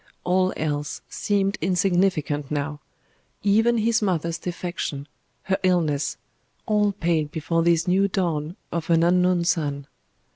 [0.23, 2.79] All else seemed insignificant now
[3.43, 5.07] even his mother's defection,
[5.43, 6.17] her illness
[6.65, 9.85] all paled before this new dawn of an unknown sun.